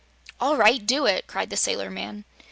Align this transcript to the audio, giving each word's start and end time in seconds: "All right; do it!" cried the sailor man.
"All 0.39 0.57
right; 0.57 0.83
do 0.83 1.05
it!" 1.05 1.27
cried 1.27 1.51
the 1.51 1.55
sailor 1.55 1.91
man. 1.91 2.25